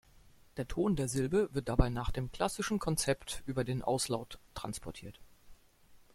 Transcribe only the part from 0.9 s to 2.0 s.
der Silbe wird dabei